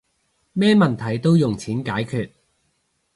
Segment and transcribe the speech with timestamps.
[0.53, 2.31] 咩問題都用錢解決